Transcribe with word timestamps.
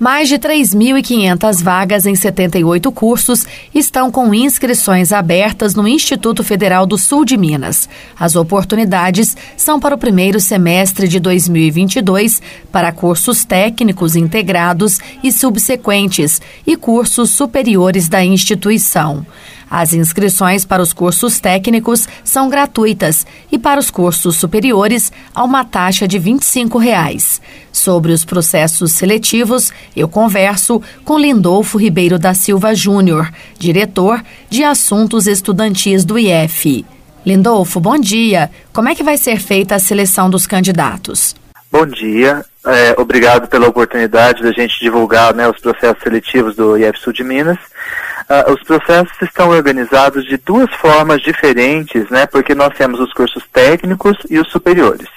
Mais 0.00 0.30
de 0.30 0.38
3.500 0.38 1.62
vagas 1.62 2.06
em 2.06 2.14
78 2.14 2.90
cursos 2.90 3.44
estão 3.74 4.10
com 4.10 4.32
inscrições 4.34 5.12
abertas 5.12 5.74
no 5.74 5.86
Instituto 5.86 6.42
Federal 6.42 6.86
do 6.86 6.96
Sul 6.96 7.22
de 7.22 7.36
Minas. 7.36 7.86
As 8.18 8.34
oportunidades 8.34 9.36
são 9.58 9.78
para 9.78 9.94
o 9.94 9.98
primeiro 9.98 10.40
semestre 10.40 11.06
de 11.06 11.20
2022 11.20 12.40
para 12.72 12.92
cursos 12.92 13.44
técnicos 13.44 14.16
integrados 14.16 14.98
e 15.22 15.30
subsequentes 15.30 16.40
e 16.66 16.78
cursos 16.78 17.28
superiores 17.32 18.08
da 18.08 18.24
instituição. 18.24 19.26
As 19.70 19.92
inscrições 19.92 20.64
para 20.64 20.82
os 20.82 20.92
cursos 20.92 21.38
técnicos 21.38 22.08
são 22.24 22.48
gratuitas 22.48 23.24
e 23.52 23.58
para 23.58 23.78
os 23.78 23.88
cursos 23.88 24.34
superiores 24.36 25.12
há 25.32 25.44
uma 25.44 25.64
taxa 25.64 26.08
de 26.08 26.18
25 26.18 26.76
reais. 26.76 27.40
Sobre 27.72 28.10
os 28.10 28.24
processos 28.24 28.90
seletivos, 28.90 29.72
eu 29.96 30.08
converso 30.08 30.82
com 31.04 31.16
Lindolfo 31.16 31.78
Ribeiro 31.78 32.18
da 32.18 32.34
Silva 32.34 32.74
Júnior, 32.74 33.32
diretor 33.58 34.20
de 34.48 34.64
Assuntos 34.64 35.28
Estudantis 35.28 36.04
do 36.04 36.18
IF. 36.18 36.84
Lindolfo, 37.24 37.78
bom 37.78 37.96
dia. 37.96 38.50
Como 38.72 38.88
é 38.88 38.94
que 38.94 39.04
vai 39.04 39.16
ser 39.16 39.38
feita 39.38 39.76
a 39.76 39.78
seleção 39.78 40.28
dos 40.28 40.48
candidatos? 40.48 41.36
Bom 41.70 41.86
dia. 41.86 42.44
É, 42.66 42.94
obrigado 42.98 43.46
pela 43.46 43.68
oportunidade 43.68 44.42
da 44.42 44.50
gente 44.50 44.80
divulgar 44.80 45.32
né, 45.32 45.48
os 45.48 45.60
processos 45.60 46.02
seletivos 46.02 46.56
do 46.56 46.76
IF 46.76 46.98
Sul 46.98 47.12
de 47.12 47.22
Minas. 47.22 47.58
Uh, 48.30 48.52
os 48.52 48.62
processos 48.62 49.20
estão 49.20 49.48
organizados 49.48 50.24
de 50.24 50.36
duas 50.36 50.72
formas 50.74 51.20
diferentes, 51.20 52.08
né, 52.10 52.26
porque 52.26 52.54
nós 52.54 52.72
temos 52.76 53.00
os 53.00 53.12
cursos 53.12 53.42
técnicos 53.52 54.16
e 54.30 54.38
os 54.38 54.48
superiores. 54.52 55.08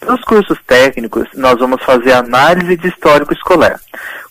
Para 0.00 0.14
os 0.14 0.22
cursos 0.22 0.58
técnicos, 0.66 1.28
nós 1.36 1.60
vamos 1.60 1.80
fazer 1.84 2.10
análise 2.10 2.76
de 2.76 2.88
histórico 2.88 3.32
escolar. 3.32 3.78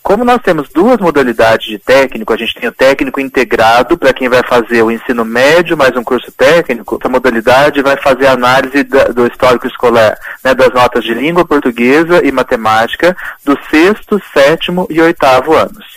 Como 0.02 0.26
nós 0.26 0.42
temos 0.42 0.68
duas 0.68 0.98
modalidades 0.98 1.66
de 1.66 1.78
técnico, 1.78 2.34
a 2.34 2.36
gente 2.36 2.54
tem 2.54 2.68
o 2.68 2.72
técnico 2.72 3.18
integrado 3.18 3.96
para 3.96 4.12
quem 4.12 4.28
vai 4.28 4.42
fazer 4.42 4.82
o 4.82 4.90
ensino 4.90 5.24
médio 5.24 5.74
mais 5.74 5.96
um 5.96 6.04
curso 6.04 6.30
técnico, 6.32 6.98
essa 7.00 7.08
modalidade 7.08 7.80
vai 7.80 7.96
fazer 7.96 8.26
análise 8.26 8.82
do 8.82 9.26
histórico 9.26 9.66
escolar, 9.66 10.18
né, 10.44 10.54
das 10.54 10.74
notas 10.74 11.02
de 11.02 11.14
língua 11.14 11.46
portuguesa 11.46 12.20
e 12.22 12.30
matemática 12.30 13.16
do 13.42 13.56
sexto, 13.70 14.20
sétimo 14.34 14.86
e 14.90 15.00
oitavo 15.00 15.54
anos. 15.54 15.91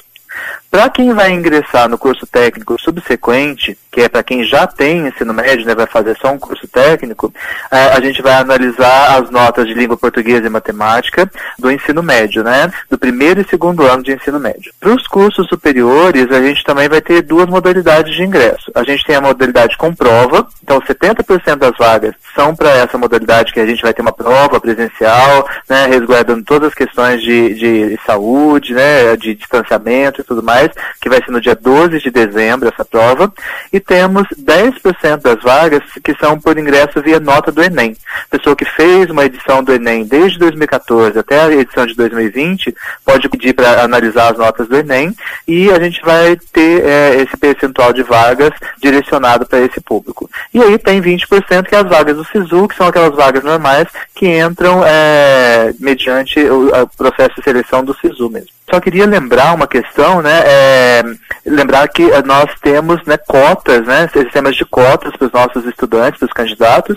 Para 0.69 0.89
quem 0.89 1.13
vai 1.13 1.31
ingressar 1.31 1.87
no 1.87 1.97
curso 1.97 2.27
técnico 2.27 2.79
subsequente, 2.79 3.77
que 3.91 4.01
é 4.01 4.09
para 4.09 4.23
quem 4.23 4.43
já 4.43 4.67
tem 4.67 5.07
ensino 5.07 5.33
médio, 5.33 5.65
né, 5.65 5.73
vai 5.73 5.87
fazer 5.87 6.17
só 6.17 6.31
um 6.31 6.37
curso 6.37 6.67
técnico, 6.67 7.33
é, 7.71 7.77
a 7.93 7.99
gente 8.01 8.21
vai 8.21 8.33
analisar 8.33 9.17
as 9.17 9.29
notas 9.29 9.67
de 9.67 9.73
língua 9.73 9.95
portuguesa 9.95 10.45
e 10.45 10.49
matemática 10.49 11.31
do 11.57 11.71
ensino 11.71 12.03
médio, 12.03 12.43
né, 12.43 12.69
do 12.89 12.97
primeiro 12.97 13.39
e 13.39 13.47
segundo 13.47 13.83
ano 13.83 14.03
de 14.03 14.13
ensino 14.13 14.37
médio. 14.37 14.73
Para 14.79 14.93
os 14.93 15.07
cursos 15.07 15.47
superiores, 15.47 16.29
a 16.29 16.41
gente 16.41 16.63
também 16.63 16.89
vai 16.89 16.99
ter 16.99 17.21
duas 17.21 17.47
modalidades 17.47 18.13
de 18.13 18.23
ingresso. 18.23 18.69
A 18.75 18.83
gente 18.83 19.05
tem 19.05 19.15
a 19.15 19.21
modalidade 19.21 19.77
com 19.77 19.95
prova, 19.95 20.45
então 20.65 20.81
70% 20.81 21.57
das 21.57 21.77
vagas 21.77 22.15
são 22.33 22.55
para 22.55 22.71
essa 22.71 22.97
modalidade 22.97 23.53
que 23.53 23.59
a 23.59 23.65
gente 23.67 23.83
vai 23.83 23.93
ter 23.93 24.01
uma 24.01 24.11
prova 24.11 24.59
presencial, 24.59 25.47
né, 25.69 25.85
resguardando 25.85 26.43
todas 26.43 26.69
as 26.69 26.73
questões 26.73 27.21
de, 27.21 27.53
de 27.53 27.99
saúde, 28.03 28.73
né, 28.73 29.15
de 29.15 29.35
distanciamento 29.35 30.21
e 30.21 30.23
tudo 30.23 30.41
mais 30.41 30.71
que 30.99 31.07
vai 31.07 31.23
ser 31.23 31.29
no 31.29 31.39
dia 31.39 31.55
12 31.55 31.99
de 31.99 32.09
dezembro 32.09 32.67
essa 32.67 32.83
prova, 32.83 33.31
e 33.71 33.79
temos 33.79 34.27
10% 34.35 35.21
das 35.21 35.41
vagas 35.43 35.83
que 36.03 36.15
são 36.15 36.39
por 36.39 36.57
ingresso 36.57 36.99
via 36.99 37.19
nota 37.19 37.51
do 37.51 37.61
Enem. 37.61 37.95
Pessoa 38.31 38.55
que 38.55 38.65
fez 38.65 39.07
uma 39.11 39.25
edição 39.25 39.63
do 39.63 39.71
Enem 39.71 40.03
desde 40.03 40.39
2014 40.39 41.19
até 41.19 41.41
a 41.41 41.51
edição 41.51 41.85
de 41.85 41.93
2020 41.93 42.75
pode 43.05 43.29
pedir 43.29 43.53
para 43.53 43.83
analisar 43.83 44.31
as 44.31 44.37
notas 44.39 44.67
do 44.67 44.77
Enem 44.77 45.15
e 45.47 45.69
a 45.69 45.79
gente 45.79 46.01
vai 46.01 46.35
ter 46.51 46.83
é, 46.83 47.21
esse 47.21 47.37
percentual 47.37 47.93
de 47.93 48.01
vagas 48.01 48.51
direcionado 48.81 49.45
para 49.45 49.59
esse 49.59 49.79
público. 49.79 50.27
E 50.55 50.63
aí 50.63 50.77
tem 50.77 51.01
20% 51.01 51.67
que 51.67 51.75
é 51.75 51.79
as 51.79 51.89
vagas 51.89 52.15
do 52.15 52.23
SISU, 52.23 52.69
que 52.69 52.77
são 52.77 52.87
aquelas 52.87 53.13
vagas 53.13 53.43
normais 53.43 53.89
que 54.15 54.39
entram 54.39 54.81
é, 54.85 55.73
mediante 55.81 56.39
o 56.49 56.87
processo 56.95 57.35
de 57.35 57.43
seleção 57.43 57.83
do 57.83 57.93
SISU 57.93 58.29
mesmo. 58.29 58.47
Só 58.71 58.79
queria 58.79 59.05
lembrar 59.05 59.53
uma 59.53 59.67
questão, 59.67 60.21
né? 60.21 60.43
É, 60.45 61.03
lembrar 61.45 61.85
que 61.89 62.03
nós 62.21 62.49
temos 62.61 63.03
né, 63.05 63.17
cotas, 63.17 63.85
né? 63.85 64.09
Sistemas 64.13 64.55
de 64.55 64.63
cotas 64.63 65.13
para 65.17 65.27
os 65.27 65.33
nossos 65.33 65.65
estudantes, 65.65 66.19
para 66.19 66.27
os 66.27 66.31
candidatos. 66.31 66.95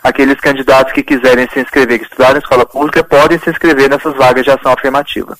Aqueles 0.00 0.38
candidatos 0.38 0.92
que 0.92 1.02
quiserem 1.02 1.48
se 1.52 1.58
inscrever, 1.58 1.98
que 1.98 2.04
estudarem 2.04 2.36
em 2.36 2.38
escola 2.38 2.64
pública, 2.64 3.02
podem 3.02 3.36
se 3.40 3.50
inscrever 3.50 3.90
nessas 3.90 4.14
vagas 4.14 4.44
de 4.44 4.52
ação 4.52 4.72
afirmativa. 4.72 5.36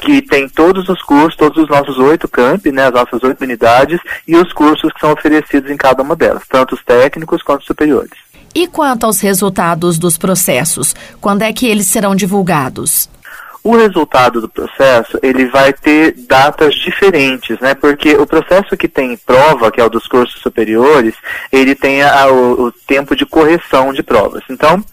que 0.00 0.22
tem 0.22 0.48
todos 0.48 0.88
os 0.88 1.02
cursos, 1.02 1.36
todos 1.36 1.62
os 1.62 1.68
nossos 1.68 1.98
oito 1.98 2.26
campi, 2.26 2.72
né, 2.72 2.86
as 2.86 2.94
nossas 2.94 3.22
oito 3.22 3.44
unidades, 3.44 4.00
e 4.26 4.34
os 4.34 4.50
cursos 4.54 4.90
que 4.94 5.00
são 5.00 5.12
oferecidos 5.12 5.70
em 5.70 5.76
cada 5.76 6.02
uma 6.02 6.16
delas, 6.16 6.44
tanto 6.48 6.74
os 6.74 6.82
técnicos 6.82 7.42
quanto 7.42 7.60
os 7.60 7.66
superiores. 7.66 8.31
E 8.54 8.66
quanto 8.66 9.04
aos 9.04 9.20
resultados 9.20 9.98
dos 9.98 10.18
processos, 10.18 10.94
quando 11.20 11.42
é 11.42 11.52
que 11.52 11.66
eles 11.66 11.86
serão 11.86 12.14
divulgados? 12.14 13.08
O 13.64 13.76
resultado 13.76 14.40
do 14.40 14.48
processo, 14.48 15.20
ele 15.22 15.46
vai 15.46 15.72
ter 15.72 16.14
datas 16.26 16.74
diferentes, 16.74 17.58
né? 17.60 17.74
Porque 17.74 18.14
o 18.14 18.26
processo 18.26 18.76
que 18.76 18.88
tem 18.88 19.16
prova, 19.16 19.70
que 19.70 19.80
é 19.80 19.84
o 19.84 19.88
dos 19.88 20.08
cursos 20.08 20.40
superiores, 20.40 21.14
ele 21.52 21.76
tem 21.76 22.02
a, 22.02 22.26
o, 22.26 22.64
o, 22.64 22.72
tempo 22.72 23.14
de 23.14 23.24
correção 23.24 23.92
de 23.92 24.02
provas. 24.02 24.42
Então, 24.50 24.84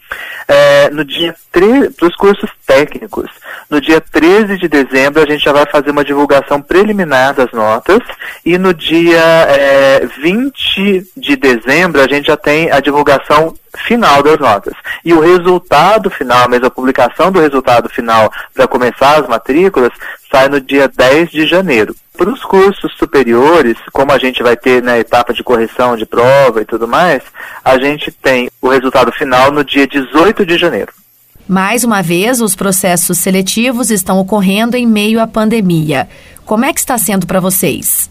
é, 0.48 0.90
no 0.92 1.04
dia 1.04 1.36
para 1.52 2.08
os 2.08 2.16
cursos 2.16 2.50
técnicos, 2.66 3.30
no 3.70 3.82
dia 3.82 4.00
13 4.00 4.58
de 4.58 4.68
dezembro 4.68 5.22
a 5.22 5.26
gente 5.26 5.44
já 5.44 5.52
vai 5.52 5.66
fazer 5.66 5.90
uma 5.90 6.04
divulgação 6.04 6.62
preliminar 6.62 7.34
das 7.34 7.52
notas 7.52 8.00
e 8.46 8.58
no 8.58 8.74
dia 8.74 9.20
é, 9.20 10.08
20 10.22 11.12
de 11.18 11.36
dezembro 11.36 12.02
a 12.02 12.08
gente 12.08 12.28
já 12.28 12.38
tem 12.38 12.72
a 12.72 12.80
divulgação 12.80 13.54
final 13.78 14.22
das 14.24 14.40
notas. 14.40 14.74
E 15.04 15.14
o 15.14 15.20
resultado 15.20 16.10
final, 16.10 16.50
mesmo 16.50 16.68
a 16.68 16.72
publicação 16.72 17.32
do 17.32 17.40
resultado 17.40 17.90
final 17.90 18.32
para 18.54 18.68
começar 18.68 19.20
as 19.20 19.28
matrículas, 19.28 19.92
sai 20.32 20.50
no 20.50 20.60
dia 20.62 20.88
10 20.88 21.30
de 21.32 21.46
janeiro. 21.48 21.96
Para 22.18 22.30
os 22.30 22.44
cursos 22.44 22.94
superiores, 22.98 23.78
como 23.94 24.12
a 24.12 24.18
gente 24.18 24.44
vai 24.44 24.58
ter 24.58 24.84
na 24.84 24.94
né, 24.94 25.00
etapa 25.00 25.34
de 25.34 25.44
correção 25.44 25.96
de 25.96 26.06
prova 26.06 26.62
e 26.62 26.66
tudo 26.66 26.88
mais, 26.88 27.24
a 27.64 27.80
gente 27.80 28.12
tem 28.12 28.50
o 28.62 28.68
resultado 28.68 29.12
final 29.12 29.52
no 29.52 29.64
dia 29.64 29.88
18 29.88 30.46
de 30.46 30.58
janeiro. 30.58 30.92
Mais 31.48 31.84
uma 31.84 32.04
vez, 32.04 32.42
os 32.42 32.56
processos 32.56 33.18
seletivos 33.18 33.90
estão 33.90 34.20
ocorrendo 34.20 34.78
em 34.78 34.86
meio 34.86 35.20
à 35.20 35.26
pandemia. 35.26 36.08
Como 36.46 36.66
é 36.66 36.74
que 36.74 36.80
está 36.80 36.98
sendo 36.98 37.26
para 37.26 37.40
vocês? 37.40 38.10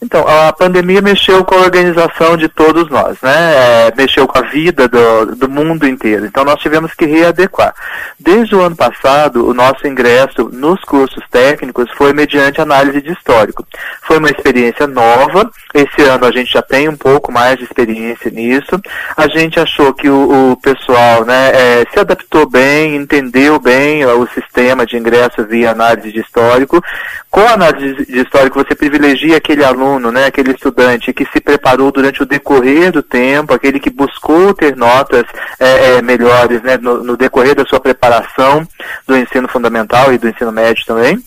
Então, 0.00 0.24
a 0.28 0.52
pandemia 0.52 1.02
mexeu 1.02 1.44
com 1.44 1.56
a 1.56 1.62
organização 1.62 2.36
de 2.36 2.48
todos 2.48 2.88
nós, 2.88 3.20
né? 3.20 3.88
É, 3.88 3.94
mexeu 3.96 4.28
com 4.28 4.38
a 4.38 4.42
vida 4.42 4.86
do, 4.86 5.34
do 5.34 5.50
mundo 5.50 5.88
inteiro. 5.88 6.24
Então, 6.24 6.44
nós 6.44 6.60
tivemos 6.60 6.94
que 6.94 7.04
readequar. 7.04 7.74
Desde 8.18 8.54
o 8.54 8.60
ano 8.60 8.76
passado, 8.76 9.48
o 9.48 9.52
nosso 9.52 9.88
ingresso 9.88 10.48
nos 10.52 10.80
cursos 10.82 11.24
técnicos 11.28 11.90
foi 11.96 12.12
mediante 12.12 12.60
análise 12.60 13.02
de 13.02 13.12
histórico. 13.12 13.66
Foi 14.02 14.18
uma 14.18 14.30
experiência 14.30 14.86
nova. 14.86 15.50
Esse 15.74 16.02
ano 16.02 16.26
a 16.26 16.30
gente 16.30 16.52
já 16.52 16.62
tem 16.62 16.88
um 16.88 16.96
pouco 16.96 17.32
mais 17.32 17.58
de 17.58 17.64
experiência 17.64 18.30
nisso. 18.30 18.80
A 19.16 19.26
gente 19.26 19.58
achou 19.58 19.92
que 19.92 20.08
o, 20.08 20.52
o 20.52 20.56
pessoal 20.58 21.24
né, 21.24 21.50
é, 21.52 21.86
se 21.92 21.98
adaptou 21.98 22.48
bem, 22.48 22.94
entendeu 22.94 23.58
bem 23.58 24.06
o 24.06 24.28
sistema 24.28 24.86
de 24.86 24.96
ingresso 24.96 25.44
via 25.44 25.72
análise 25.72 26.12
de 26.12 26.20
histórico. 26.20 26.80
Com 27.30 27.40
a 27.40 27.54
análise 27.54 28.06
de 28.06 28.20
histórico, 28.20 28.62
você 28.62 28.74
privilegia 28.76 29.36
aquele 29.36 29.64
aluno 29.64 29.87
aluno, 29.88 30.12
né, 30.12 30.26
aquele 30.26 30.52
estudante 30.52 31.12
que 31.12 31.24
se 31.32 31.40
preparou 31.40 31.90
durante 31.90 32.22
o 32.22 32.26
decorrer 32.26 32.92
do 32.92 33.02
tempo, 33.02 33.54
aquele 33.54 33.80
que 33.80 33.90
buscou 33.90 34.52
ter 34.52 34.76
notas 34.76 35.24
é, 35.58 35.96
é, 35.96 36.02
melhores 36.02 36.62
né, 36.62 36.76
no, 36.76 37.02
no, 37.02 37.16
decorrer 37.16 37.54
da 37.54 37.64
sua 37.64 37.80
preparação 37.80 38.66
do 39.06 39.16
ensino 39.16 39.48
fundamental 39.48 40.12
e 40.12 40.18
do 40.18 40.28
ensino 40.28 40.52
médio 40.52 40.84
também. 40.86 41.18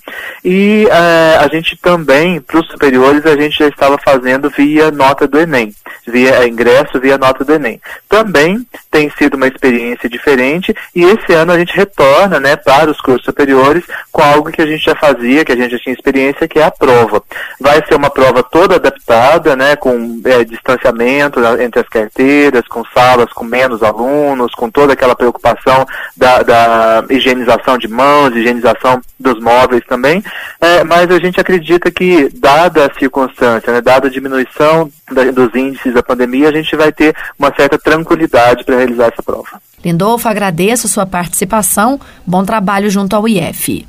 E 0.46 0.88
é, 0.90 1.38
a 1.38 1.48
gente 1.48 1.78
também, 1.78 2.40
para 2.40 2.60
os 2.60 2.68
superiores, 2.68 3.26
a 3.26 3.36
gente 3.36 3.58
já 3.58 3.68
estava 3.68 3.98
fazendo 3.98 4.50
via 4.50 4.92
nota 4.92 5.28
do 5.28 5.40
Enem, 5.40 5.74
via 6.08 6.48
ingresso, 6.48 7.00
via 7.00 7.18
nota 7.18 7.44
do 7.44 7.54
Enem. 7.54 7.82
Também 8.08 8.66
tem 8.92 9.10
sido 9.18 9.36
uma 9.36 9.48
experiência 9.48 10.10
diferente 10.10 10.76
e 10.94 11.04
esse 11.04 11.34
ano 11.34 11.54
a 11.54 11.58
gente 11.58 11.76
retorna 11.76 12.40
né, 12.40 12.56
para 12.58 12.92
os 12.92 13.00
cursos 13.00 13.24
superiores 13.24 13.84
com 14.12 14.22
algo 14.22 14.52
que 14.52 14.62
a 14.62 14.68
gente 14.68 14.84
já 14.84 14.96
fazia, 14.96 15.46
que 15.46 15.52
a 15.52 15.56
gente 15.56 15.72
já 15.72 15.80
tinha 15.80 15.94
experiência, 15.94 16.48
que 16.48 16.60
é 16.60 16.64
a 16.64 16.72
prova. 16.72 17.24
Vai 17.60 17.84
ser 17.88 17.96
uma 17.96 18.10
prova 18.10 18.44
toda 18.44 18.76
adaptada, 18.76 19.56
né, 19.56 19.76
com 19.76 20.22
é, 20.26 20.44
distanciamento 20.44 21.40
entre 21.60 21.80
as 21.80 21.88
carteiras, 21.88 22.68
com 22.68 22.84
salas 22.94 23.32
com 23.34 23.46
menos 23.46 23.82
alunos, 23.82 24.54
com 24.54 24.70
toda 24.70 24.94
aquela 24.94 25.16
preocupação 25.16 25.86
da, 26.16 26.44
da 26.44 27.06
higienização 27.10 27.78
de 27.78 27.88
mãos, 27.88 28.36
higienização 28.36 29.02
dos 29.20 29.40
móveis 29.40 29.84
também, 29.88 30.24
é, 30.60 30.84
mas 30.84 31.10
a 31.12 31.20
gente 31.20 31.40
acredita 31.40 31.92
que, 31.92 32.30
dada 32.34 32.86
a 32.86 33.00
circunstância, 33.00 33.72
né, 33.72 33.82
dada 33.82 34.08
a 34.08 34.12
diminuição 34.12 34.92
da, 35.12 35.26
dos 35.26 35.54
índices 35.56 35.94
da 35.94 36.04
pandemia, 36.04 36.50
a 36.50 36.52
gente 36.52 36.76
vai 36.76 36.92
ter 36.92 37.16
uma 37.38 37.54
certa 37.56 37.78
tranquilidade 37.78 38.64
para 38.64 38.76
realizar 38.92 39.12
essa 39.12 39.24
prova. 39.24 39.62
Lindolfo, 39.84 40.28
agradeço 40.28 40.88
sua 40.88 41.06
participação. 41.06 42.00
Bom 42.26 42.44
trabalho 42.44 42.90
junto 42.90 43.16
ao 43.16 43.28
IF. 43.28 43.88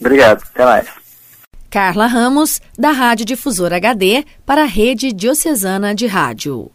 Obrigado. 0.00 0.42
Até 0.54 0.64
mais. 0.64 0.86
Carla 1.70 2.06
Ramos, 2.06 2.60
da 2.78 2.90
Rádio 2.90 3.26
Difusora 3.26 3.76
HD, 3.76 4.24
para 4.46 4.62
a 4.62 4.66
Rede 4.66 5.12
Diocesana 5.12 5.94
de 5.94 6.06
Rádio. 6.06 6.70